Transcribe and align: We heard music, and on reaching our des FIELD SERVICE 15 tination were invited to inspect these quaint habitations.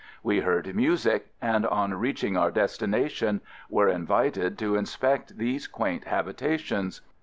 We 0.23 0.39
heard 0.39 0.75
music, 0.75 1.27
and 1.43 1.63
on 1.63 1.93
reaching 1.93 2.35
our 2.35 2.49
des 2.49 2.61
FIELD 2.61 2.69
SERVICE 2.71 2.79
15 2.79 3.03
tination 3.03 3.39
were 3.69 3.87
invited 3.87 4.57
to 4.57 4.75
inspect 4.75 5.37
these 5.37 5.67
quaint 5.67 6.05
habitations. 6.05 7.01